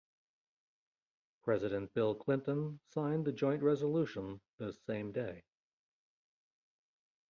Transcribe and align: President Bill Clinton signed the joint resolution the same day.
President 1.43 1.93
Bill 1.93 2.15
Clinton 2.15 2.79
signed 2.91 3.23
the 3.23 3.31
joint 3.31 3.61
resolution 3.61 4.41
the 4.57 4.73
same 4.73 5.11
day. 5.11 5.43